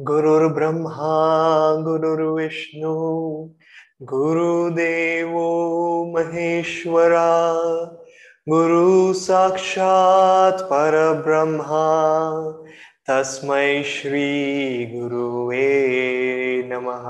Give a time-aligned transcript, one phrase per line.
[0.00, 2.90] गुरुर्ब्रह्मा, गुरुर्विष्णु,
[4.02, 5.46] गुरुदेवो
[6.16, 7.54] महेश्वरा,
[8.48, 11.72] गुरु साक्षात् परब्रह्मा,
[13.08, 15.88] तस्मै श्री गुरुवे
[16.72, 17.02] नमः।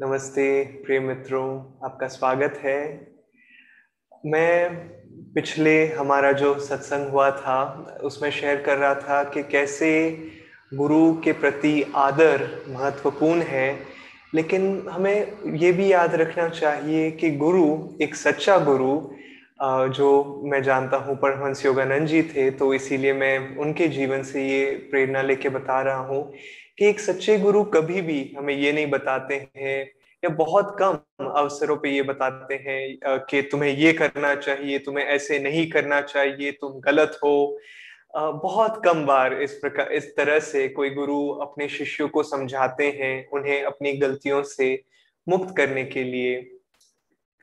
[0.00, 3.12] नमस्ते, प्रिय मित्रों, आपका स्वागत है।
[4.26, 4.95] मैं
[5.36, 9.90] पिछले हमारा जो सत्संग हुआ था, उसमें शेयर कर रहा था कि कैसे
[10.72, 13.68] गुरु के प्रति आदर महत्वपूर्ण है।
[14.34, 17.66] लेकिन हमें ये भी याद रखना चाहिए कि गुरु
[18.02, 18.94] एक सच्चा गुरु
[19.92, 20.08] जो
[20.44, 25.22] मैं जानता हूँ, परमहंस योगानंद जी थे तो इसीलिए मैं उनके जीवन से ये प्रेरणा
[25.22, 26.22] लेके बता रहा हूँ
[26.78, 29.78] कि एक सच्चे गुरु कभी भी हमें ये नहीं बताते हैं
[30.26, 35.38] या बहुत कम अवसरों पे ये बताते हैं कि तुम्हें ये करना चाहिए, तुम्हें ऐसे
[35.38, 37.58] नहीं करना चाहिए, तुम गलत हो।
[38.16, 43.28] बहुत कम बार इस प्रकार इस तरह से कोई गुरु अपने शिष्यों को समझाते हैं,
[43.30, 44.68] उन्हें अपनी गलतियों से
[45.26, 46.34] मुक्त करने के लिए।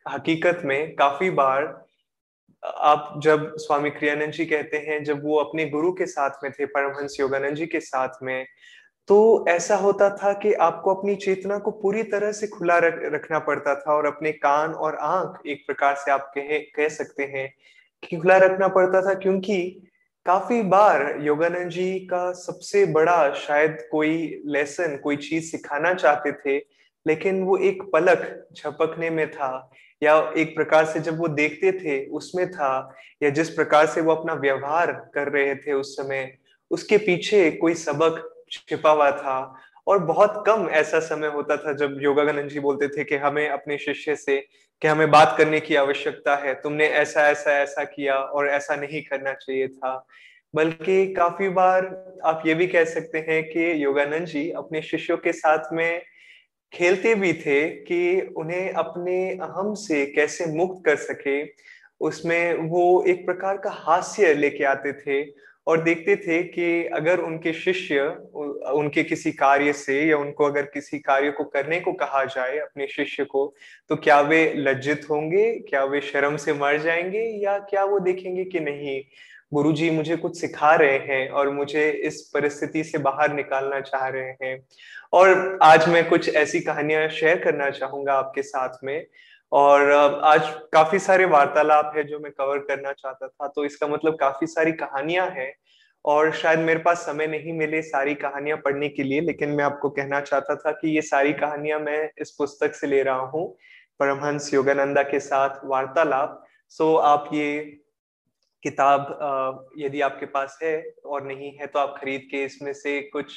[0.06, 1.88] हकीकत में काफ़ी बार
[2.64, 6.66] आप जब स्वामी क्रियानंद जी कहते हैं, जब वो अपने गुरु के साथ में थे,
[6.66, 8.46] परमहंस योगानंद जी के साथ में
[9.08, 13.40] तो ऐसा होता था कि आपको अपनी चेतना को पूरी तरह से खुला रख, रखना
[13.40, 17.54] पड़ता था और अपने कान और आँख एक प्रकार से आप कह कह सकते हैं
[18.04, 19.60] कि खुला रखना पड़ता था क्योंकि
[20.26, 26.58] काफ़ी बार योगानंद जी का सबसे बड़ा शायद कोई लेसन कोई चीज़ सिखाना चाहते थे
[27.08, 32.06] लेकिन वो एक पलक झपकने में था या एक प्रकार से जब वो देखते थे
[32.10, 36.38] उसमें था या जिस प्रकार से वो अपना व्यवहार कर रहे थे उस समय
[36.72, 39.56] उसके पीछे कोई सबक छिपा हुआ था
[39.88, 43.78] और बहुत कम ऐसा समय होता था जब योगानंद जी बोलते थे कि हमें अपने
[43.78, 44.38] शिष्य से
[44.82, 49.02] कि हमें बात करने की आवश्यकता है, तुमने ऐसा ऐसा ऐसा किया और ऐसा नहीं
[49.02, 50.08] करना चाहिए था।
[50.56, 51.86] बल्कि काफ़ी बार
[52.26, 56.02] आप ये भी कह सकते हैं कि योगानंद जी अपने शिष्यों के साथ में
[56.74, 61.44] खेलते भी थे कि उन्हें अपने अहम से कैसे मुक्त कर सके,
[62.00, 67.54] उसमें वो एक प्रकार का हास्य लेके आते थे और देखते थे कि अगर उनके
[67.54, 68.02] शिष्य,
[68.74, 72.88] उनके किसी कार्य से या उनको अगर किसी कार्य को करने को कहा जाए अपने
[72.88, 73.54] शिष्य को
[73.90, 75.54] तो क्या वे लज्जित होंगे?
[75.60, 77.24] क्या वे शर्म से मर जाएँगे?
[77.46, 79.02] या क्या वो देखेंगे कि नहीं,
[79.54, 84.36] गुरुजी मुझे कुछ सिखा रहे हैं और मुझे इस परिस्थिति से बाहर निकालना चाह रहे
[84.44, 84.60] हैं।
[85.14, 89.06] और आज मैं कुछ ऐसी कहानियाँ शेयर करना चाहूँगा आपके साथ में।
[89.54, 89.92] और
[90.26, 94.48] आज काफ़ी सारे वार्तालाप है जो मैं कवर करना चाहता था तो इसका मतलब काफ़ी
[94.48, 95.54] सारी कहानियाँ हैं
[96.06, 99.90] और शायद मेरे पास समय नहीं मिले सारी कहानियाँ पढ़ने के लिए, लेकिन मैं आपको
[99.90, 103.46] कहना चाहता था कि ये सारी कहानियाँ मैं इस पुस्तक से ले रहा हूँ,
[104.00, 107.62] परमहंस योगानंदा के साथ वार्तालाप। सो आप ये
[108.64, 110.76] किताब यदि आपके पास है
[111.06, 113.34] और नहीं है तो आप खरीद के इसमें से कुछ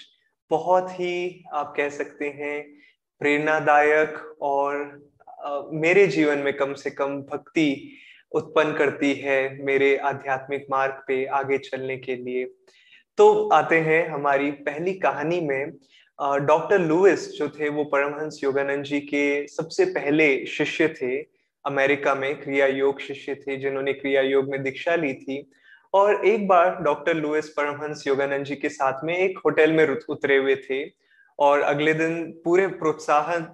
[0.50, 2.62] बहुत ही, आप कह सकते हैं,
[3.20, 4.84] प्रेरणादायक और
[5.72, 7.98] मेरे जीवन में कम से कम भक्ति
[8.32, 12.44] उत्पन्न करती है मेरे आध्यात्मिक मार्ग पे आगे चलने के लिए।
[13.18, 15.72] तो आते हैं हमारी पहली कहानी में।
[16.46, 21.16] डॉक्टर लुइस जो थे वो परमहंस योगानंद जी के सबसे पहले शिष्य थे।
[21.64, 25.50] अमेरिका में क्रिया योग शिष्य थे जिन्होंने क्रिया योग में दीक्षा ली थी।
[25.94, 30.36] और एक बार डॉक्टर लुइस परमहंस योगानंद जी के साथ में एक होटल में उतरे
[30.36, 30.84] हुए थे।
[31.38, 33.46] और अगले दिन पूरे प्रोत्साहन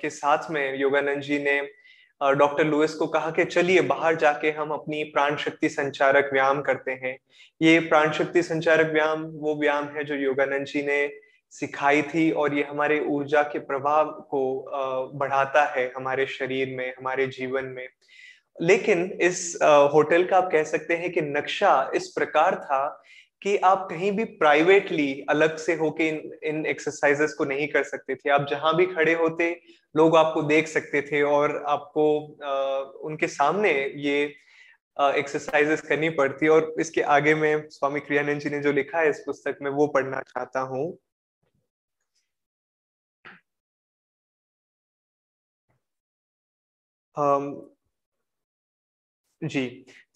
[0.00, 1.60] के साथ में योगानंद जी ने
[2.20, 6.92] डॉक्टर लुइस को कहा कि चलिए बाहर जाके हम अपनी प्राण शक्ति संचारक व्यायाम करते
[6.92, 7.16] हैं।
[7.62, 11.10] ये प्राण शक्ति संचारक व्यायाम वो व्यायाम है जो योगानंद जी ने
[11.50, 17.26] सिखाई थी और ये हमारे ऊर्जा के प्रभाव को बढ़ाता है हमारे शरीर में, हमारे
[17.26, 17.88] जीवन में।
[18.62, 19.58] लेकिन इस
[19.94, 23.02] होटल का आप कह सकते हैं कि नक्शा इस प्रकार था
[23.44, 28.14] कि आप कहीं भी प्राइवेटली अलग से होके इन इन एक्सरसाइजेस को नहीं कर सकते
[28.14, 29.50] थे। आप जहाँ भी खड़े होते
[29.96, 32.06] लोग आपको देख सकते थे और आपको
[32.44, 34.22] आ, उनके सामने ये
[34.96, 39.22] एक्सरसाइजेस करनी पड़ती और इसके आगे में स्वामी क्रियानंद जी ने जो लिखा है इस
[39.26, 40.60] पुस्तक में वो पढ़ना चाहता
[47.16, 47.73] हूँ।
[49.44, 49.66] जी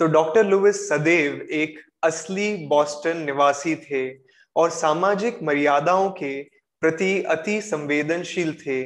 [0.00, 4.08] तो डॉक्टर लुइस सदैव एक असली बॉस्टन निवासी थे
[4.56, 6.42] और सामाजिक मर्यादाओं के
[6.82, 8.80] प्रति अति संवेदनशील थे।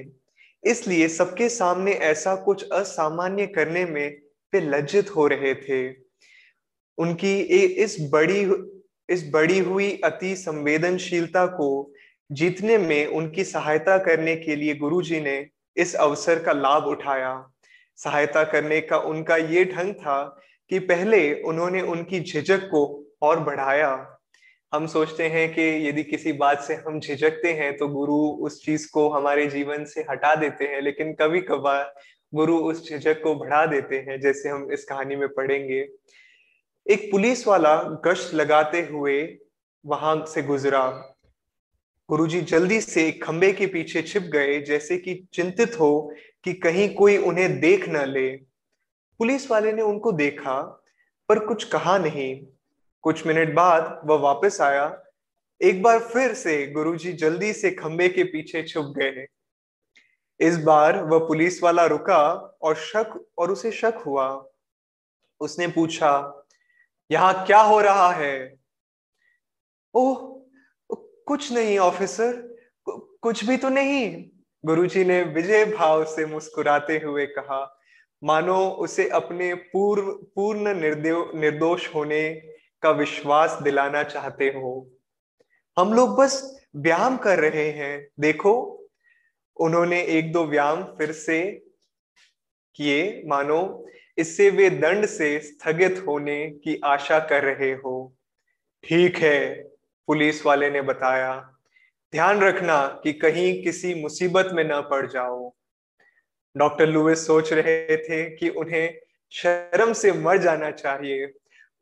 [0.64, 4.16] इसलिए सबके सामने ऐसा कुछ असामान्य करने में
[4.52, 5.88] वे लज्जित हो रहे थे।
[6.98, 8.40] उनकी इस बड़ी
[9.08, 11.92] इस बड़ी हुई अति संवेदनशीलता को
[12.30, 15.46] जीतने में उनकी सहायता करने के लिए गुरुजी ने
[15.76, 17.51] इस अवसर का लाभ उठाया।
[18.04, 20.22] सहायता करने का उनका ये ढंग था
[20.70, 22.82] कि पहले उन्होंने उनकी झिझक को
[23.22, 24.18] और बढ़ाया।
[24.72, 28.16] हम सोचते हैं कि यदि किसी बात से हम झिझकते हैं तो गुरु
[28.46, 31.94] उस चीज़ को हमारे जीवन से हटा देते हैं, लेकिन कभी कभार
[32.32, 35.86] गुरु उस झिझक को बढ़ा देते हैं, जैसे हम इस कहानी में पढ़ेंगे।
[36.86, 37.76] एक पुलिस वाला
[38.06, 39.38] गश्त लगाते हुए
[39.84, 40.86] वहाँ से गुजरा।
[42.08, 47.16] गुरुजी जल्दी से खंबे के पीछे छिप गए, जैसे कि चिंतित हो कि कहीं कोई
[47.16, 48.36] उन्हें देख न ले।
[49.18, 50.84] पुलिस वाले ने उनको देखा,
[51.28, 52.46] पर कुछ कहा नहीं।
[53.02, 55.02] कुछ मिनट बाद वह वापस आया।
[55.62, 59.26] एक बार फिर से गुरुजी जल्दी से खंबे के पीछे छुप गए
[60.40, 64.46] इस बार वह पुलिस वाला रुका और शक, और उसे शक हुआ।
[65.40, 66.44] उसने पूछा,
[67.10, 68.56] यहाँ क्या हो रहा है?
[69.94, 70.42] ओह,
[71.26, 72.56] कुछ नहीं, ऑफिसर।
[72.88, 74.31] कुछ भी तो नहीं।
[74.64, 77.80] गुरुजी ने विजय भाव से मुस्कुराते हुए कहा,
[78.24, 80.74] मानो उसे अपने पूर्व, पूर्ण
[81.34, 82.42] निर्दोष होने
[82.82, 84.90] का विश्वास दिलाना चाहते हो।
[85.78, 88.78] हम लोग बस व्यायाम कर रहे हैं। देखो।
[89.56, 91.62] उन्होंने एक दो व्यायाम फिर से
[92.74, 93.86] किए। मानो
[94.18, 98.14] इससे वे दंड से स्थगित होने की आशा कर रहे हो।
[98.84, 99.62] ठीक है,
[100.06, 101.51] पुलिस वाले ने बताया।
[102.12, 105.52] ध्यान रखना कि कहीं किसी मुसीबत में न पड़ जाओ।
[106.56, 108.98] डॉक्टर लुइस सोच रहे थे कि उन्हें
[109.30, 111.32] शर्म से मर जाना चाहिए।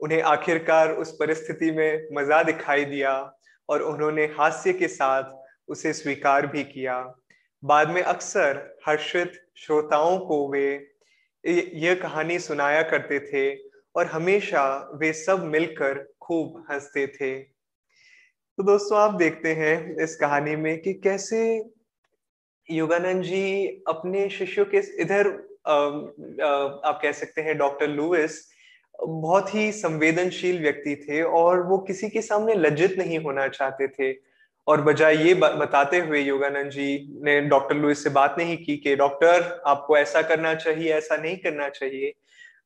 [0.01, 3.35] उन्हें आखिरकार उस परिस्थिति में मज़ा दिखाई दिया
[3.69, 5.25] और उन्होंने हास्य के साथ
[5.69, 7.15] उसे स्वीकार भी किया।
[7.63, 10.93] बाद में अक्सर हर्षित श्रोताओं को वे
[11.75, 13.63] यह कहानी सुनाया करते थे
[13.97, 17.60] और हमेशा वे सब मिलकर खूब हँसते थे।
[18.61, 21.39] तो दोस्तों, आप देखते हैं इस कहानी में कि कैसे
[22.69, 25.29] योगानंद जी अपने शिष्यों के इधर
[26.85, 28.37] आप कह सकते हैं डॉक्टर लुइस
[28.95, 34.13] बहुत ही संवेदनशील व्यक्ति थे और वो किसी के सामने लज्जित नहीं होना चाहते थे।
[34.67, 38.97] और बजाय ये बताते हुए योगानंद जी ने डॉक्टर लुइस से बात नहीं की कि
[38.97, 42.13] डॉक्टर आपको ऐसा करना चाहिए, ऐसा नहीं करना चाहिए।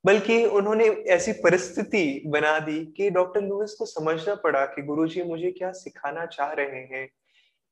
[0.05, 5.51] बल्कि उन्होंने ऐसी परिस्थिति बना दी कि डॉक्टर लुइस को समझना पड़ा कि गुरुजी मुझे
[5.51, 7.09] क्या सिखाना चाह रहे हैं।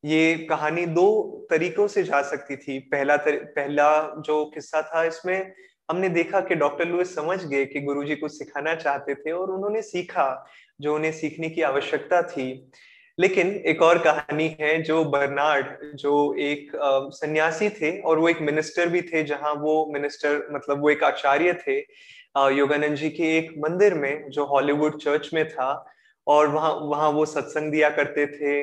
[0.04, 5.52] ये कहानी दो तरीकों से जा सकती थी। पहला तर, पहला जो किस्सा था इसमें
[5.90, 9.82] हमने देखा कि डॉक्टर लुइस समझ गए कि गुरुजी कुछ सिखाना चाहते थे और उन्होंने
[9.82, 10.46] सीखा
[10.80, 12.70] जो उन्हें सीखने की आवश्यकता थी।
[13.18, 16.70] लेकिन एक और कहानी है जो बर्नार्ड जो एक
[17.14, 21.52] सन्यासी थे और वो एक मिनिस्टर भी थे जहाँ वो मिनिस्टर मतलब वो एक आचार्य
[21.54, 21.80] थे।
[22.36, 25.86] योगानंद जी के एक मंदिर में, जो हॉलीवुड चर्च में था,
[26.26, 28.60] और वहाँ वहाँ वो सत्संग दिया करते थे।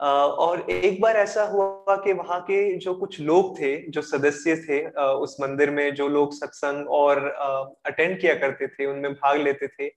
[0.00, 4.80] और एक बार ऐसा हुआ कि वहाँ के जो कुछ लोग थे, जो सदस्य थे
[4.98, 7.18] उस मंदिर में जो लोग सत्संग और
[7.86, 9.90] अटेंड किया करते थे, उनमें भाग लेते थे,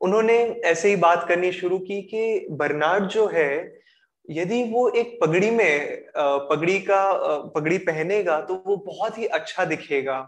[0.00, 3.82] उन्होंने ऐसे ही बात करनी शुरू की कि बर्नार्ड जो है,
[4.28, 7.12] यदि वो एक पगड़ी में पगड़ी का
[7.54, 10.18] पगड़ी पहनेगा तो वो बहुत ही अच्छा दिखेगा।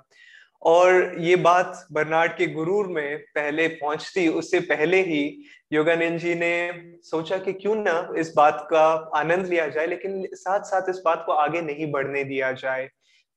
[0.62, 5.22] और ये बात बर्नार्ड के गुरूर में पहले पहुँचती, उससे पहले ही
[5.72, 6.70] योगानंद जी ने
[7.02, 11.22] सोचा कि क्यों ना इस बात का आनंद लिया जाए, लेकिन साथ साथ इस बात
[11.26, 12.88] को आगे नहीं बढ़ने दिया जाए,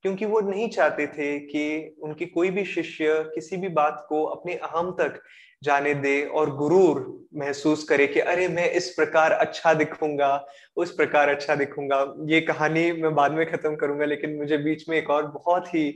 [0.04, 4.54] क्योंकि वो नहीं चाहते थे कि उनकी कोई भी शिष्य किसी भी बात को अपने
[4.56, 5.22] अहम तक
[5.64, 7.00] जाने दे और गुरूर
[7.36, 10.46] महसूस करे कि अरे, मैं इस प्रकार अच्छा दिखूँगा,
[10.76, 14.98] उस प्रकार अच्छा दिखूँगा। ये कहानी मैं बाद में खत्म करूँगा, लेकिन मुझे बीच में
[14.98, 15.90] एक और बहुत ही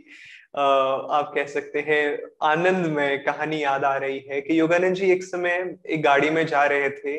[0.54, 5.24] आप कह सकते हैं, आनंद में कहानी याद आ रही है कि योगानंद जी एक
[5.24, 7.18] समय एक गाड़ी में जा रहे थे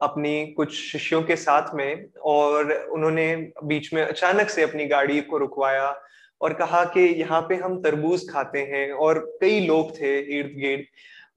[0.00, 5.38] अपनी कुछ शिष्यों के साथ में और उन्होंने बीच में अचानक से अपनी गाड़ी को
[5.38, 5.94] रुकवाया
[6.40, 10.84] और कहा कि यहाँ पे हम तरबूज खाते हैं और कई लोग थे इर्द गिर्द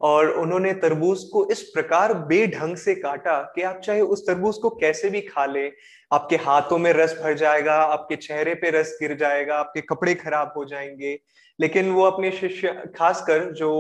[0.02, 4.70] और उन्होंने तरबूज को इस प्रकार बेढंग से काटा कि आप चाहे उस तरबूज को
[4.70, 5.68] कैसे भी खा ले,
[6.12, 10.54] आपके हाथों में रस भर जाएगा, आपके चेहरे पे रस गिर जाएगा, आपके कपड़े खराब
[10.58, 11.20] हो जाएँगे।
[11.60, 13.72] लेकिन वो अपने शिष्य, खासकर जो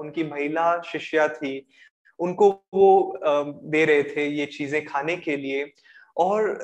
[0.00, 1.66] उनकी महिला शिष्या थी,
[2.18, 3.18] उनको वो
[3.64, 5.72] दे रहे थे ये चीज़ें खाने के लिए।
[6.16, 6.58] और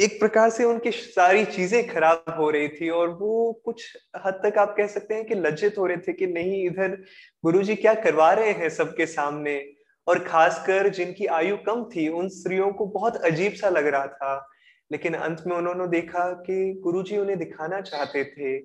[0.00, 4.58] एक प्रकार से उनकी सारी चीज़ें खराब हो रही थी और वो कुछ हद तक
[4.58, 7.04] आप कह सकते हैं कि लज्जित हो रहे थे कि नहीं, इधर
[7.44, 9.72] गुरुजी क्या करवा रहे हैं सबके सामने?
[10.06, 14.48] और खासकर जिनकी आयु कम थी, उन स्त्रियों को बहुत अजीब सा लग रहा था।
[14.92, 18.58] लेकिन अंत में उन्होंने देखा कि गुरुजी उन्हें दिखाना चाहते थे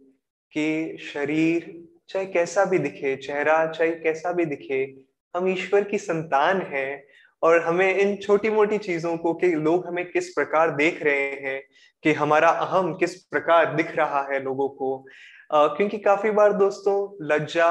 [0.53, 4.95] कि शरीर चाहे कैसा भी दिखे, चेहरा चाहे कैसा भी दिखे,
[5.35, 7.03] हम ईश्वर की संतान हैं
[7.41, 11.61] और हमें इन छोटी मोटी चीज़ों को कि लोग हमें किस प्रकार देख रहे हैं,
[12.03, 15.05] कि हमारा अहम किस प्रकार दिख रहा है लोगों को।
[15.51, 17.65] क्योंकि काफ़ी बार दोस्तों लज्जा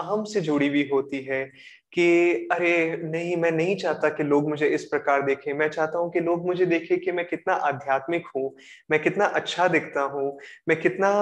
[0.00, 1.44] अहम से जुड़ी हुई होती है
[1.92, 6.10] कि अरे, नहीं, मैं नहीं चाहता कि लोग मुझे इस प्रकार देखें। मैं चाहता हूँ
[6.12, 8.54] कि लोग मुझे देखें कि मैं कितना आध्यात्मिक हूँ,
[8.90, 11.12] मैं कितना अच्छा दिखता हूँ, मैं कितना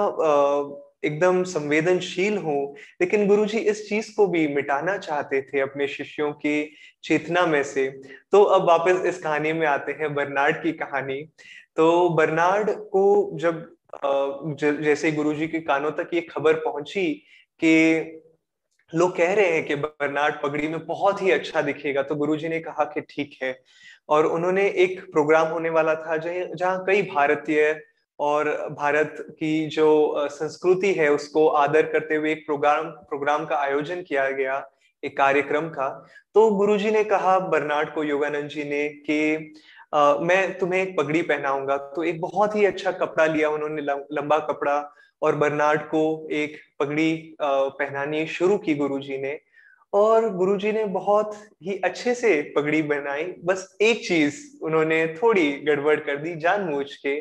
[1.05, 6.75] एकदम संवेदनशील हूँ। लेकिन गुरुजी इस चीज़ को भी मिटाना चाहते थे अपने शिष्यों की
[7.03, 7.87] चेतना में से।
[8.31, 11.21] तो अब वापस इस कहानी में आते हैं बर्नार्ड की कहानी।
[11.77, 13.65] तो बर्नार्ड को जब
[14.81, 17.11] जैसे गुरुजी के कानों तक ये खबर पहुँची
[17.61, 18.21] कि
[18.93, 22.59] लोग कह रहे हैं कि बर्नार्ड पगड़ी में बहुत ही अच्छा दिखेगा तो गुरुजी ने
[22.59, 23.57] कहा कि ठीक है।
[24.09, 27.71] और उन्होंने एक प्रोग्राम होने वाला था जहाँ कई भारतीय
[28.19, 34.01] और भारत की जो संस्कृति है, उसको आदर करते हुए एक प्रोग्राम प्रोग्राम का आयोजन
[34.01, 34.63] किया गया,
[35.03, 35.89] एक कार्यक्रम का।
[36.35, 39.53] तो गुरुजी ने कहा बर्नाड को योगानंद जी ने कि
[40.25, 44.77] मैं तुम्हें एक पगड़ी पहनाऊँगा। तो एक बहुत ही अच्छा कपड़ा लिया उन्होंने लंबा कपड़ा,
[45.21, 49.39] और बर्नार्ड को एक पगड़ी पहनानी शुरू की गुरुजी ने।
[49.93, 55.95] और गुरुजी ने बहुत ही अच्छे से पगड़ी बनाई बस एक चीज़ उन्होंने थोड़ी गड़बड़
[55.99, 57.15] कर दी, जानबूझ के।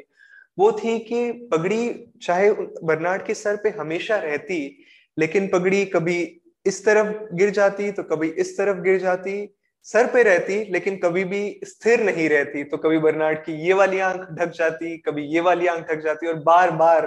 [0.59, 2.51] वो थी कि पगड़ी चाहे
[2.83, 4.85] बर्नार्ड के सर पे हमेशा रहती,
[5.17, 6.21] लेकिन पगड़ी कभी
[6.67, 9.55] इस तरफ़ गिर जाती तो कभी इस तरफ़ गिर जाती,
[9.87, 13.99] सर पे रहती, लेकिन कभी भी स्थिर नहीं रहती। तो कभी बर्नार्ड की ये वाली
[14.01, 17.07] आँख ढक जाती, कभी ये वाली आँख ढक जाती, और बार बार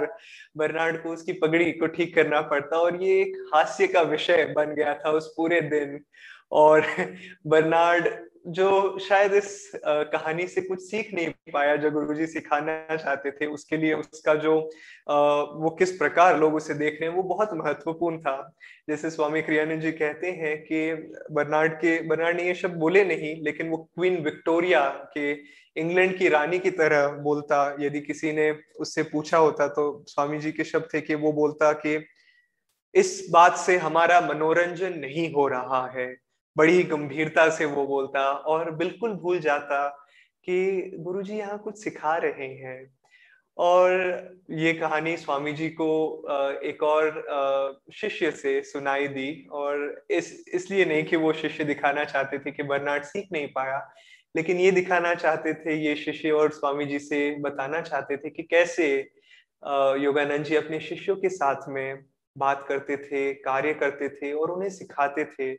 [0.56, 4.74] बर्नार्ड को उसकी पगड़ी को ठीक करना पड़ता, और ये एक हास्य का विषय बन
[4.74, 6.00] गया था उस पूरे दिन।
[6.52, 6.84] और
[7.46, 8.08] बर्नार्ड
[8.48, 13.76] जो शायद इस कहानी से कुछ सीख नहीं पाया, जो गुरुजी सिखाना चाहते थे, उसके
[13.76, 14.54] लिए उसका जो
[15.54, 18.36] वो किस प्रकार लोग उसे देख रहे हैं, वो बहुत महत्वपूर्ण था।
[18.88, 20.92] जैसे स्वामी क्रियानंद जी कहते हैं कि
[21.32, 25.32] बर्नार्ड के, बर्नार्ड ने ये शब्द बोले नहीं, लेकिन वो क्वीन विक्टोरिया के
[25.76, 28.50] इंग्लैंड की रानी की तरह बोलता। यदि किसी ने
[28.80, 32.04] उससे पूछा होता तो स्वामी जी के शब्द थे कि वो बोलता कि,
[32.94, 36.06] इस बात से हमारा मनोरंजन नहीं हो रहा है।
[36.56, 39.86] बड़ी गंभीरता से वो बोलता और बिल्कुल भूल जाता
[40.46, 42.80] कि गुरुजी यहाँ कुछ सिखा रहे हैं।
[43.58, 43.92] और
[44.50, 45.86] ये कहानी स्वामी जी को
[46.64, 52.38] एक और शिष्य से सुनाई दी और इस, इसलिए नहीं कि वो शिष्य दिखाना चाहते
[52.38, 53.78] थे कि बर्नार्ड सीख नहीं पाया,
[54.34, 58.42] लेकिन ये दिखाना चाहते थे, ये शिष्य और स्वामी जी से बताना चाहते थे कि
[58.42, 58.88] कैसे
[60.02, 62.04] योगानंद जी अपने शिष्यों के साथ में
[62.36, 65.52] बात करते थे, कार्य करते थे और उन्हें सिखाते थे।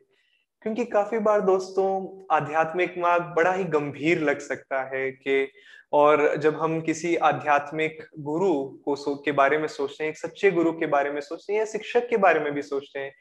[0.62, 5.48] क्योंकि काफ़ी बार दोस्तों, आध्यात्मिक मार्ग बड़ा ही गंभीर लग सकता है कि,
[5.92, 8.52] और जब हम किसी आध्यात्मिक गुरु
[8.84, 11.58] को सो, के बारे में सोचते हैं, एक सच्चे गुरु के बारे में सोचते हैं
[11.60, 13.12] या शिक्षक के बारे में भी सोचते हैं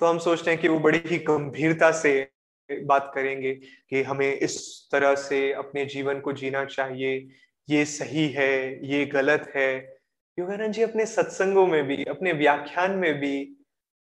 [0.00, 2.28] तो हम सोचते हैं कि वो बड़ी ही गंभीरता से
[2.70, 3.52] बात करेंगे
[3.90, 7.28] कि हमें इस तरह से अपने जीवन को जीना चाहिए,
[7.68, 9.98] ये सही है, ये गलत है।
[10.38, 13.55] योगानंद जी अपने सत्संगों में भी, अपने व्याख्यान में भी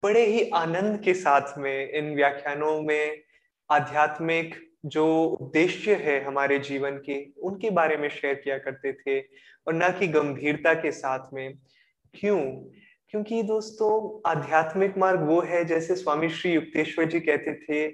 [0.04, 3.22] बड़े ही आनंद के साथ में, इन व्याख्यानों में,
[3.70, 4.54] आध्यात्मिक
[4.86, 9.20] जो उद्देश्य है हमारे जीवन के, उनके बारे में शेयर किया करते थे
[9.66, 11.58] और ना कि गंभीरता के साथ में।
[12.14, 12.40] क्यों?
[13.08, 17.88] क्योंकि दोस्तों, आध्यात्मिक मार्ग वो है, जैसे स्वामी श्री युक्तेश्वर जी कहते थे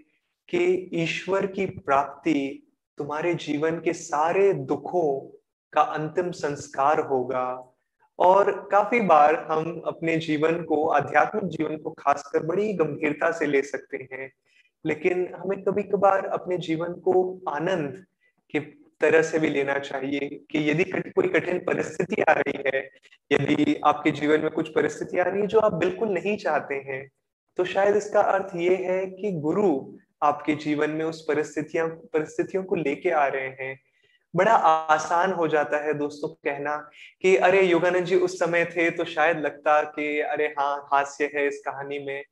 [0.48, 5.40] कि ईश्वर की प्राप्ति तुम्हारे जीवन के सारे दुखों
[5.72, 7.75] का अंतिम संस्कार होगा।
[8.18, 13.62] और काफ़ी बार हम अपने जीवन को, आध्यात्मिक जीवन को खासकर बड़ी गंभीरता से ले
[13.62, 14.30] सकते हैं।
[14.84, 18.04] लेकिन हमें कभी कभार अपने जीवन को आनंद
[18.54, 18.60] की
[19.00, 22.82] तरह से भी लेना चाहिए कि यदि कोई कठिन परिस्थिति आ रही है,
[23.30, 27.06] यदि आपके जीवन में कुछ परिस्थिति आ रही है जो आप बिल्कुल नहीं चाहते हैं
[27.58, 29.68] तो शायद इसका अर्थ ये है कि गुरु
[30.22, 33.78] आपके जीवन में उस परिस्थितियाँ, परिस्थितियों को लेके आ रहे हैं।
[34.36, 36.76] बड़ा आसान हो जाता है दोस्तों कहना
[37.22, 41.46] कि अरे योगानंद जी उस समय थे तो शायद लगता कि अरे हाँ हास्य है
[41.48, 42.24] इस कहानी में।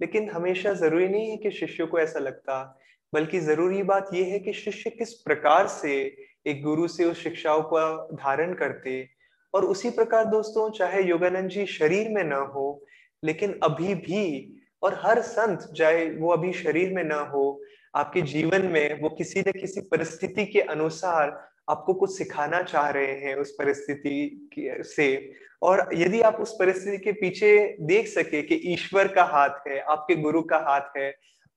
[0.00, 2.78] लेकिन हमेशा ज़रूरी नहीं है कि शिष्य को ऐसा लगता,
[3.12, 6.16] बल्कि ज़रूरी बात यह है कि शिष्य किस प्रकार से
[6.46, 9.08] एक गुरु से उस शिक्षाओं का धारण करते।
[9.54, 12.84] और उसी प्रकार दोस्तों, चाहे योगानंद जी शरीर में न हो,
[13.24, 17.62] लेकिन अभी भी, और हर संत चाहे वो अभी शरीर में न हो,
[17.94, 23.12] आपके जीवन में वो किसी न किसी परिस्थिति के अनुसार आपको कुछ सिखाना चाह रहे
[23.18, 29.08] हैं उस परिस्थिति से, और यदि आप उस परिस्थिति के पीछे देख सके कि ईश्वर
[29.08, 31.10] का हाथ है, आपके गुरु का हाथ है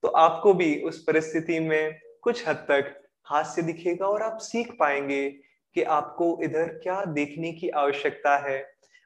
[0.04, 2.94] तो आपको भी उस परिस्थिति में कुछ हद तक
[3.28, 5.30] हास्य दिखेगा और आप सीख पाएँगे
[5.76, 8.64] कि आपको इधर क्या देखने की आवश्यकता है।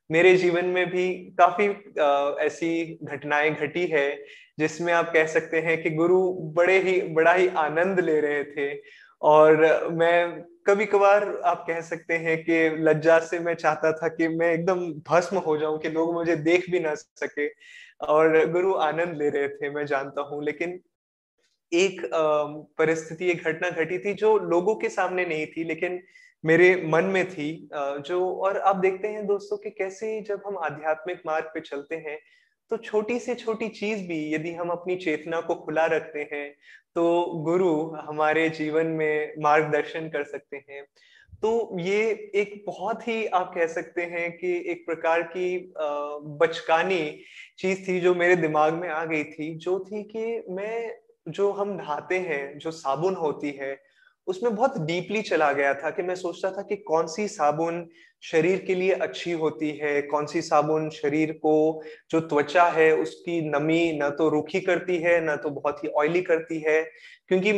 [0.10, 1.08] मेरे जीवन में भी
[1.40, 1.68] काफ़ी
[2.46, 4.10] ऐसी घटनाएँ घटी है,
[4.60, 6.22] जिसमें आप कह सकते हैं कि गुरु
[6.56, 8.74] बड़े ही, बड़ा ही आनंद ले रहे थे
[9.22, 14.28] और मैं कभी कभार आप कह सकते हैं कि लज्जा से मैं चाहता था कि
[14.28, 17.48] मैं एकदम भस्म हो जाऊँ कि लोग मुझे देख भी ना सके।
[18.08, 20.80] और गुरु आनंद ले रहे थे, मैं जानता हूँ। लेकिन
[21.72, 22.02] एक
[22.78, 26.02] परिस्थिति, एक घटना घटी थी जो लोगों के सामने नहीं थी, लेकिन
[26.44, 31.22] मेरे मन में थी जो और आप देखते हैं दोस्तों कि कैसे जब हम आध्यात्मिक
[31.26, 32.18] मार्ग पे चलते हैं
[32.72, 36.50] तो छोटी से छोटी चीज़ भी यदि हम अपनी चेतना को खुला रखते हैं
[36.96, 40.84] तो गुरु हमारे जीवन में मार्गदर्शन कर सकते हैं।
[41.42, 45.74] तो ये एक बहुत ही आप कह सकते हैं कि एक प्रकार की
[46.42, 47.02] बचकानी
[47.60, 50.96] चीज़ थी जो मेरे दिमाग में आ गई थी, जो थी कि मैं,
[51.30, 53.89] जो हम नहाते हैं, जो साबुन होती है
[54.30, 57.88] उसमें बहुत डीपली चला गया था कि मैं सोचता था कि कौन सी साबुन
[58.24, 61.54] शरीर के लिए अच्छी होती है, कौन सी साबुन शरीर को
[62.12, 66.22] जो त्वचा है उसकी नमी ना तो रूखी करती है, ना तो बहुत ही ऑयली
[66.22, 66.82] करती है।
[67.30, 67.54] क्योंकि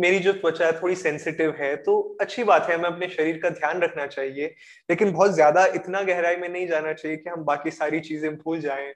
[0.00, 3.50] मेरी जो त्वचा है थोड़ी सेंसिटिव है तो अच्छी बात है, हमें अपने शरीर का
[3.50, 4.46] ध्यान रखना चाहिए।
[4.88, 8.60] लेकिन बहुत ज़्यादा इतना गहराई में नहीं जाना चाहिए कि हम बाकी सारी चीज़ें भूल
[8.60, 8.92] जाएँ।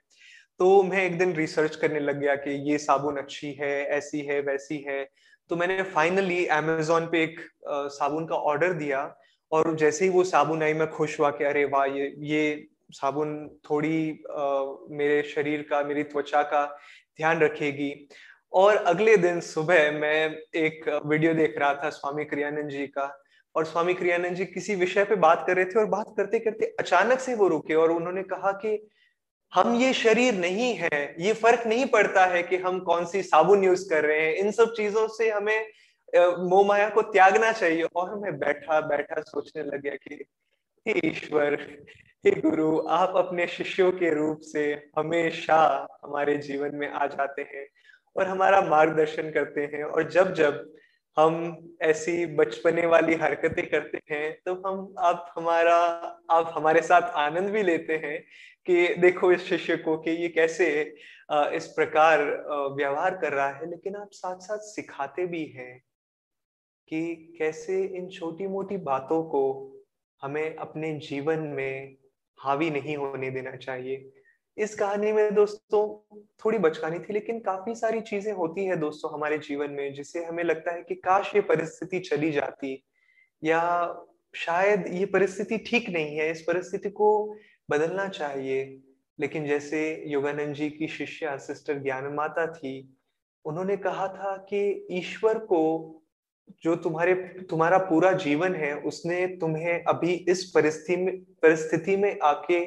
[0.59, 4.39] तो मैं एक दिन रिसर्च करने लग गया कि ये साबुन अच्छी है, ऐसी है,
[4.41, 5.03] वैसी है।
[5.49, 9.15] तो मैंने फाइनली अमेजोन पे एक साबुन का ऑर्डर दिया
[9.51, 13.59] और जैसे ही वो साबुन आई मैं खुश हुआ कि अरे वाह ये ये साबुन
[13.69, 16.65] थोड़ी आ, मेरे शरीर का मेरी त्वचा का
[17.17, 18.07] ध्यान रखेगी।
[18.53, 23.21] और अगले दिन सुबह मैं एक वीडियो देख रहा था स्वामी क्रियानंद जी का
[23.55, 26.75] और स्वामी क्रियानंद जी किसी विषय पे बात कर रहे थे और बात करते करते
[26.79, 28.87] अचानक से वो रुके और उन्होंने कहा कि
[29.55, 33.63] हम ये शरीर नहीं है, ये फ़र्क नहीं पड़ता है कि हम कौन सी साबुन
[33.63, 35.67] यूज़ कर रहे हैं। इन सब चीज़ों से हमें
[36.49, 40.25] मोह माया को त्यागना चाहिए और हमें बैठा बैठा सोचने लग गया कि,
[40.85, 41.53] हे ईश्वर,
[42.25, 44.63] हे गुरु, आप अपने शिष्यों के रूप से
[44.97, 47.67] हमेशा हमारे जीवन में आ जाते हैं
[48.15, 50.65] और हमारा मार्गदर्शन करते हैं और जब जब
[51.17, 51.35] हम
[51.81, 55.75] ऐसी बचपने वाली हरकतें करते हैं तो हम आप हमारा,
[56.31, 58.19] आप हमारे साथ आनंद भी लेते हैं
[58.67, 60.67] कि देखो इस शिष्य को कि ये कैसे
[61.55, 62.23] इस प्रकार
[62.75, 65.77] व्यवहार कर रहा है। लेकिन आप साथ साथ सिखाते भी हैं
[66.87, 69.43] कि कैसे इन छोटी मोटी बातों को
[70.21, 71.95] हमें अपने जीवन में
[72.39, 74.11] हावी नहीं होने देना चाहिए।
[74.57, 76.15] इस कहानी में दोस्तों,
[76.45, 80.43] थोड़ी बचकानी थी, लेकिन काफ़ी सारी चीज़ें होती है दोस्तों हमारे जीवन में, जिससे हमें
[80.43, 82.83] लगता है कि काश ये परिस्थिति चली जाती
[83.43, 83.61] या
[84.35, 87.37] शायद ये परिस्थिति ठीक नहीं है, इस परिस्थिति को
[87.69, 88.81] बदलना चाहिए।
[89.19, 92.97] लेकिन जैसे योगानंद जी की शिष्या सिस्टर ज्ञान माता थी,
[93.45, 95.61] उन्होंने कहा था कि ईश्वर को
[96.63, 97.13] जो तुम्हारे,
[97.49, 102.65] तुम्हारा पूरा जीवन है, उसने तुम्हें अभी इस परिस्थिति में परिस्थिति में आके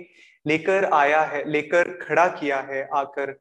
[0.49, 3.33] लेकर आया है, लेकर खड़ा किया है, आकर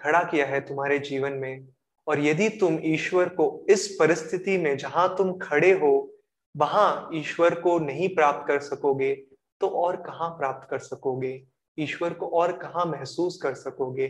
[0.00, 1.66] खड़ा किया है तुम्हारे जीवन में।
[2.06, 6.10] और यदि तुम ईश्वर को इस परिस्थिति में जहाँ तुम खड़े हो,
[6.56, 9.14] वहाँ ईश्वर को नहीं प्राप्त कर सकोगे
[9.60, 11.42] तो और कहाँ प्राप्त कर सकोगे?
[11.78, 14.06] ईश्वर को और कहाँ महसूस कर सकोगे?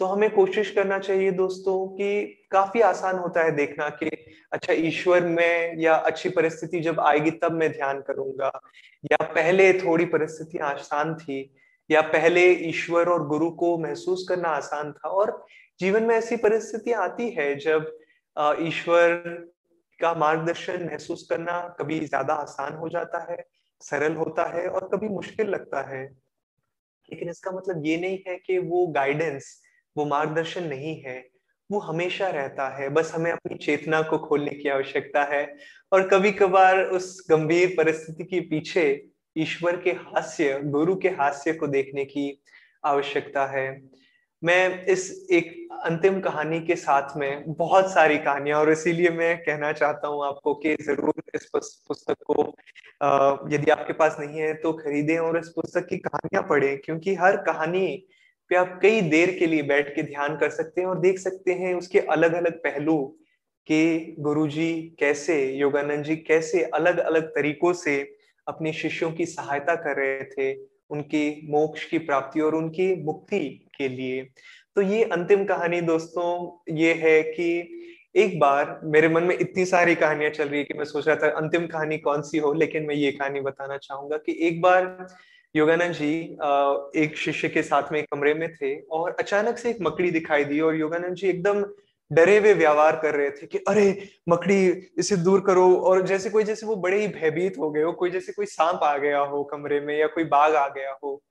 [0.00, 4.10] तो हमें कोशिश करना चाहिए दोस्तों कि काफ़ी आसान होता है देखना कि
[4.52, 8.50] अच्छा ईश्वर में या अच्छी परिस्थिति जब आएगी तब मैं ध्यान करूँगा।
[9.12, 11.42] या पहले थोड़ी परिस्थिति आसान थी
[11.90, 15.46] या पहले ईश्वर और गुरु को महसूस करना आसान था। और
[15.80, 17.92] जीवन में ऐसी परिस्थिति आती है जब
[18.60, 19.16] ईश्वर
[20.00, 23.44] का मार्गदर्शन महसूस करना कभी ज़्यादा आसान हो जाता है,
[23.80, 26.04] सरल होता है और कभी मुश्किल लगता है।
[27.08, 29.60] लेकिन इसका मतलब ये नहीं है कि वो गाइडेंस
[29.96, 31.24] वो मार्गदर्शन नहीं है,
[31.70, 35.44] वो हमेशा रहता है। बस हमें अपनी चेतना को खोलने की आवश्यकता है
[35.92, 38.84] और कभी कभार उस गंभीर परिस्थिति के पीछे
[39.38, 42.42] ईश्वर के हास्य, गुरु के हास्य को देखने की
[42.84, 43.68] आवश्यकता है।
[44.42, 45.52] मैं इस एक
[45.84, 50.54] अंतिम कहानी के साथ में बहुत सारी कहानियाँ, और इसीलिए मैं कहना चाहता हूँ आपको
[50.56, 52.42] कि ज़रूर इस पुस्तक को
[53.54, 57.36] यदि आपके पास नहीं है तो खरीदें और इस पुस्तक की कहानियाँ पढ़ें, क्योंकि हर
[57.44, 57.86] कहानी
[58.50, 61.52] पे आप कई देर के लिए बैठ के ध्यान कर सकते हैं और देख सकते
[61.54, 62.96] हैं उसके अलग अलग पहलू
[63.68, 67.96] कि गुरुजी कैसे, योगानंद जी कैसे अलग अलग तरीकों से
[68.48, 70.54] अपने शिष्यों की सहायता कर रहे थे,
[70.90, 73.40] उनकी मोक्ष की प्राप्ति और उनकी मुक्ति
[73.76, 74.22] के लिए।
[74.76, 77.74] तो ये अंतिम कहानी दोस्तों, ये है कि
[78.16, 81.16] एक बार मेरे मन में इतनी सारी कहानियाँ चल रही है कि मैं सोच रहा
[81.16, 85.06] था अंतिम कहानी कौन सी हो, लेकिन मैं ये कहानी बताना चाहूँगा कि एक बार
[85.54, 86.12] योगानंद जी
[87.02, 90.44] एक शिष्य के साथ में एक कमरे में थे और अचानक से एक मकड़ी दिखाई
[90.44, 91.62] दी और योगानंद जी एकदम
[92.12, 94.66] डरे हुए व्यवहार कर रहे थे कि अरे, मकड़ी
[94.98, 98.10] इसे दूर करो। और जैसे कोई, जैसे वो बड़े ही भयभीत हो गए हो, कोई
[98.10, 101.22] जैसे कोई सांप आ गया हो कमरे में या कोई बाघ आ गया हो।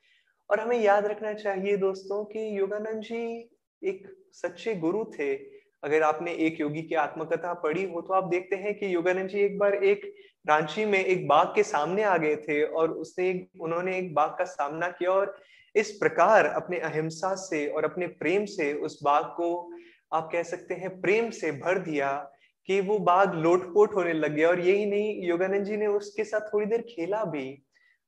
[0.49, 3.49] और हमें याद रखना चाहिए दोस्तों कि योगानंद जी
[3.83, 8.55] एक सच्चे गुरु थे। अगर आपने एक योगी की आत्मकथा पढ़ी हो तो आप देखते
[8.55, 10.15] हैं कि योगानंद जी एक बार एक
[10.47, 14.43] रांची में एक बाघ के सामने आ गए थे और उसने उन्होंने एक बाघ का
[14.43, 15.35] सामना किया और
[15.75, 19.71] इस प्रकार अपने अहिंसा से और अपने प्रेम से उस बाघ को
[20.13, 22.31] आप कह सकते हैं, प्रेम से भर दिया
[22.65, 26.41] कि वो बाघ लोटपोट होने लग गया। और यही नहीं, योगानंद जी ने उसके साथ
[26.53, 27.63] थोड़ी देर खेला भी।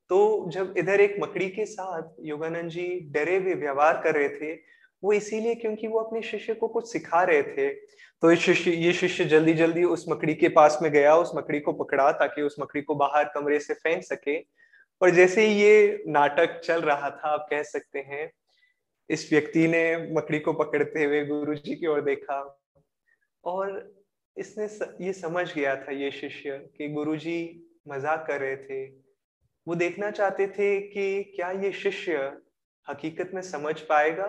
[0.10, 4.54] तो जब इधर एक मकड़ी के साथ योगानंद जी डरे हुए व्यवहार कर रहे थे,
[5.04, 7.70] वो इसीलिए क्योंकि वो अपने शिष्य को कुछ सिखा रहे थे।
[8.22, 11.60] तो इस शिष्य, ये शिष्य जल्दी जल्दी उस मकड़ी के पास में गया, उस मकड़ी
[11.60, 14.40] को पकड़ा ताकि उस मकड़ी को बाहर कमरे से फेंक सके।
[15.02, 18.32] और जैसे ही ये नाटक चल रहा था, आप कह सकते हैं
[19.10, 22.40] इस व्यक्ति ने मकड़ी को पकड़ते हुए गुरु जी की ओर देखा
[23.44, 23.96] और
[24.38, 24.66] इसने
[25.06, 27.40] ये समझ गया था, ये शिष्य, कि गुरु जी
[27.88, 28.86] मज़ाक कर रहे थे।
[29.68, 32.32] वो देखना चाहते थे कि क्या ये शिष्य
[32.88, 34.28] हकीकत में समझ पाएगा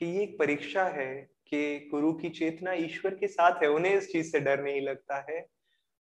[0.00, 1.14] कि ये एक परीक्षा है,
[1.46, 5.24] कि गुरु की चेतना ईश्वर के साथ है, उन्हें इस चीज़ से डर नहीं लगता
[5.30, 5.44] है।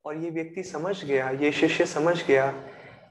[0.05, 2.51] और ये व्यक्ति समझ गया, ये शिष्य समझ गया।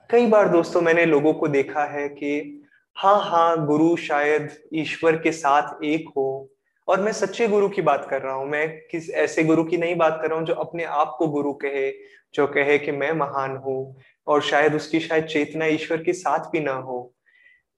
[0.10, 2.62] कई बार दोस्तों, मैंने लोगों को देखा है कि
[2.98, 6.50] हाँ हाँ गुरु शायद ईश्वर के साथ एक हो।
[6.88, 9.96] और मैं सच्चे गुरु की बात कर रहा हूँ। मैं किस ऐसे गुरु की नहीं
[9.96, 11.92] बात कर रहा हूँ जो अपने आप को गुरु कहे,
[12.34, 13.96] जो कहे कि मैं महान हूँ
[14.28, 17.14] और शायद उसकी शायद चेतना ईश्वर के साथ भी ना हो।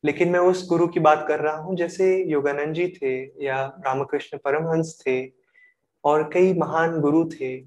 [0.04, 4.38] लेकिन मैं उस गुरु की बात कर रहा हूँ, जैसे योगानंद जी थे या रामकृष्ण
[4.38, 5.22] परमहंस थे
[6.04, 7.58] और कई महान गुरु थे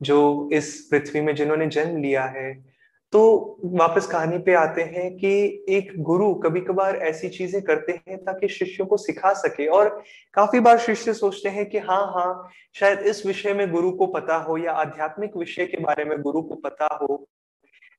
[0.00, 2.69] जो इस पृथ्वी में जिन्होंने जन्म लिया है।
[3.12, 5.30] तो वापस कहानी पे आते हैं कि
[5.68, 9.88] एक गुरु कभी कभार ऐसी चीज़ें करते हैं ताकि शिष्यों को सिखा सके और
[10.34, 14.36] काफ़ी बार शिष्य सोचते हैं कि हाँ हाँ शायद इस विषय में गुरु को पता
[14.36, 17.26] हो या आध्यात्मिक विषय के बारे में गुरु को पता हो।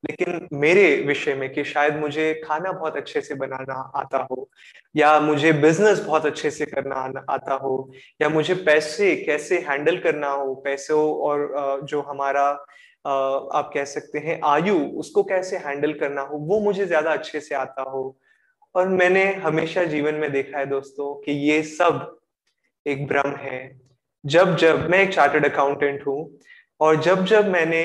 [0.03, 4.49] लेकिन मेरे विषय में कि शायद मुझे खाना बहुत अच्छे से बनाना आता हो
[4.95, 6.95] या मुझे बिज़नेस बहुत अच्छे से करना
[7.29, 12.65] आता हो या मुझे पैसे कैसे हैंडल करना हो, पैसों और जो हमारा
[13.05, 17.55] आप कह सकते हैं, आयु, उसको कैसे हैंडल करना हो, वो मुझे ज़्यादा अच्छे से
[17.55, 18.15] आता हो।
[18.75, 22.19] और मैंने हमेशा जीवन में देखा है दोस्तों कि ये सब
[22.85, 23.59] एक भ्रम है।
[24.23, 26.39] जब जब मैं एक चार्टर्ड अकाउंटेंट हूँ
[26.79, 27.83] और जब जब मैंने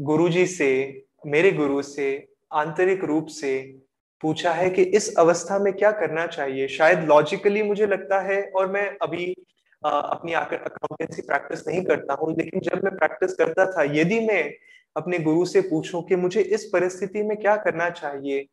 [0.00, 3.60] गुरुजी से, मेरे गुरु से, आंतरिक रूप से
[4.22, 8.70] पूछा है कि इस अवस्था में क्या करना चाहिए, शायद लॉजिकली मुझे लगता है और
[8.72, 9.34] मैं अभी
[9.86, 14.42] अपनी अकाउंटेंसी प्रैक्टिस नहीं करता हूँ, लेकिन जब मैं प्रैक्टिस करता था, यदि मैं
[14.96, 18.46] अपने गुरु से पूछूँ कि मुझे इस परिस्थिति में क्या करना चाहिए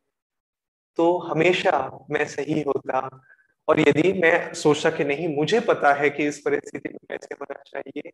[0.98, 3.08] तो हमेशा मैं सही होता।
[3.68, 7.62] और यदि मैं सोचा कि नहीं, मुझे पता है कि इस परिस्थिति में कैसे होना
[7.66, 8.10] चाहिए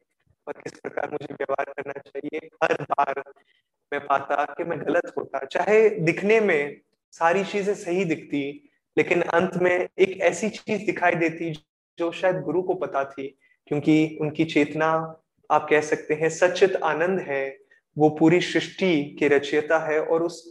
[0.47, 3.23] और किस प्रकार मुझे व्यवहार करना चाहिए, हर बार
[3.93, 6.81] मैं पाता कि मैं गलत होता। चाहे दिखने में
[7.13, 11.53] सारी चीज़ें सही दिखती, लेकिन अंत में एक ऐसी चीज़ दिखाई देती
[12.01, 13.27] जो शायद गुरु को पता थी,
[13.69, 14.93] क्योंकि उनकी चेतना,
[15.51, 17.45] आप कह सकते हैं, सचित आनंद है,
[17.97, 20.43] वो पूरी सृष्टि के रचयिता है और उस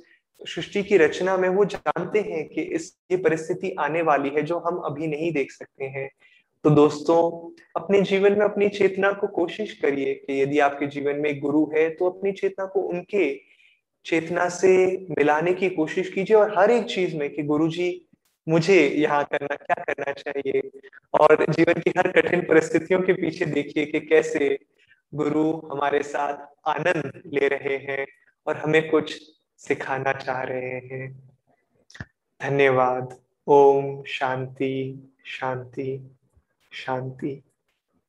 [0.42, 4.60] सृष्टि की रचना में वो जानते हैं कि इस, ये परिस्थिति आने वाली है जो
[4.60, 6.10] हम अभी नहीं देख सकते हैं।
[6.66, 7.20] तो दोस्तों,
[7.76, 11.90] अपने जीवन में अपनी चेतना को कोशिश करिए कि यदि आपके जीवन में गुरु है
[11.90, 13.34] तो अपनी चेतना को उनके
[14.06, 14.76] चेतना से
[15.10, 17.90] मिलाने की कोशिश कीजिए और हर एक चीज़ में कि गुरु जी
[18.50, 20.70] मुझे यहाँ करना, क्या करना चाहिए?
[21.22, 24.60] और जीवन की हर कठिन परिस्थितियों के पीछे देखिए कि कैसे
[25.16, 28.08] गुरु हमारे साथ आनंद ले रहे हैं
[28.48, 29.22] और हमें कुछ
[29.58, 31.30] सिखाना चाह रहे हैं।
[32.42, 36.18] धन्यवाद। ओम शांति शांति
[36.74, 37.49] शांति।